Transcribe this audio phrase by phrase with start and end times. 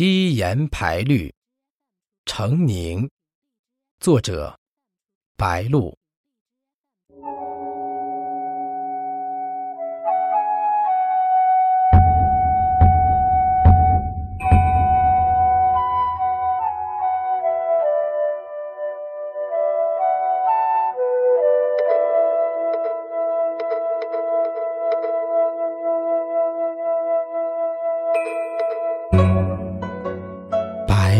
[0.00, 1.30] 七言排律，
[2.24, 3.06] 成宁。
[3.98, 4.58] 作者：
[5.36, 5.94] 白露。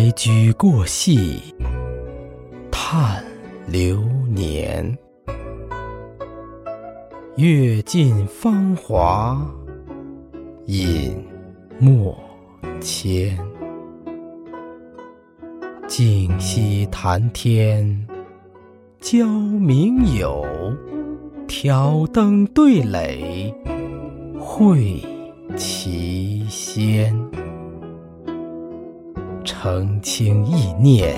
[0.03, 1.43] 白驹过隙，
[2.71, 3.23] 叹
[3.67, 4.01] 流
[4.31, 4.97] 年。
[7.37, 9.47] 阅尽芳华，
[10.65, 11.23] 饮
[11.79, 12.19] 墨
[12.81, 13.39] 千。
[15.87, 18.07] 静息谈天，
[19.01, 20.47] 交名友，
[21.47, 23.55] 挑灯对垒，
[24.39, 24.99] 会
[25.59, 27.15] 奇仙。
[29.45, 31.15] 澄清意念，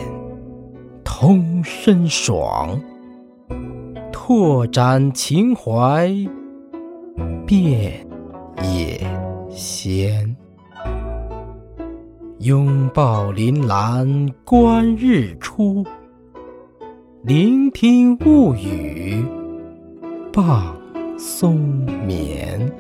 [1.05, 2.78] 通身爽；
[4.12, 6.08] 拓展情怀，
[7.47, 8.06] 遍
[8.62, 9.00] 野
[9.50, 10.36] 鲜。
[12.38, 15.84] 拥抱林兰观日出，
[17.22, 19.25] 聆听雾语
[20.32, 20.77] 傍
[21.19, 21.56] 松
[22.06, 22.72] 眠。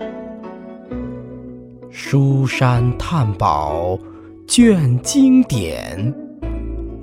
[1.90, 3.98] 书山探宝。
[4.54, 6.14] 卷经典，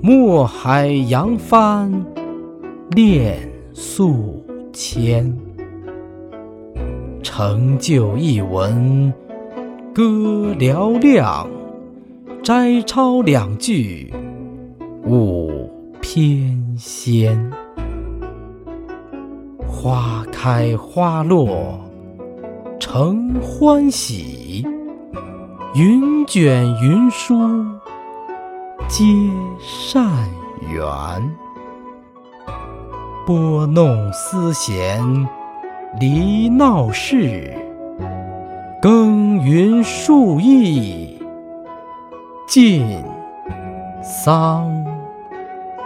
[0.00, 1.90] 墨海扬帆，
[2.90, 3.36] 练
[3.72, 4.40] 素
[4.72, 5.36] 铅。
[7.24, 9.12] 成就一文，
[9.92, 11.44] 歌嘹亮；
[12.40, 14.14] 摘抄两句，
[15.04, 15.50] 舞
[16.00, 17.36] 翩跹。
[19.66, 21.80] 花开花落，
[22.78, 24.64] 成欢喜。
[25.72, 27.64] 云卷云舒，
[28.88, 29.04] 皆
[29.60, 30.04] 善
[30.60, 30.82] 缘；
[33.24, 35.00] 拨弄丝弦，
[36.00, 37.54] 离闹市；
[38.82, 41.22] 耕耘数亿，
[42.48, 43.04] 尽
[44.02, 44.84] 桑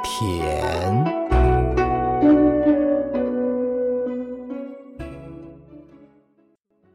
[0.02, 1.13] 田。